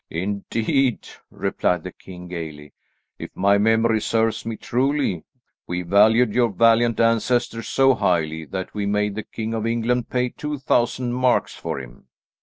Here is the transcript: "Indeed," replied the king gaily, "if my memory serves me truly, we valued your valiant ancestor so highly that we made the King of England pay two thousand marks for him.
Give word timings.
"Indeed," 0.09 1.07
replied 1.29 1.83
the 1.83 1.91
king 1.91 2.27
gaily, 2.27 2.73
"if 3.19 3.29
my 3.35 3.59
memory 3.59 4.01
serves 4.01 4.47
me 4.47 4.57
truly, 4.57 5.25
we 5.67 5.83
valued 5.83 6.33
your 6.33 6.49
valiant 6.49 6.99
ancestor 6.99 7.61
so 7.61 7.93
highly 7.93 8.45
that 8.45 8.73
we 8.73 8.87
made 8.87 9.13
the 9.13 9.21
King 9.21 9.53
of 9.53 9.67
England 9.67 10.09
pay 10.09 10.29
two 10.29 10.57
thousand 10.57 11.13
marks 11.13 11.53
for 11.55 11.79
him. 11.79 12.07